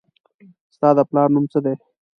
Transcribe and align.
ستا 0.75 0.89
د 0.97 0.99
پلار 1.09 1.27
نوم 1.33 1.45
څه 1.51 1.59
دي 1.65 1.73